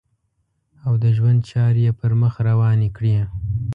[0.85, 3.17] او د ژوند چارې یې پر مخ روانې کړې.